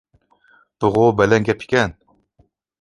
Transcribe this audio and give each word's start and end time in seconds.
بۇغۇ 0.85 1.05
بەلەن 1.21 1.47
گەپ 1.51 1.63
ئىكەن. 1.67 1.97